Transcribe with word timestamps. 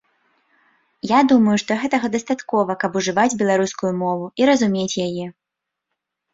Я 1.11 1.19
думаю, 1.31 1.57
што 1.63 1.77
гэтага 1.83 2.07
дастаткова, 2.17 2.77
каб 2.85 2.91
ужываць 3.03 3.29
беларускую 3.45 3.93
мову 4.03 4.25
і 4.43 4.51
разумець 4.55 4.91
яе. 5.09 5.25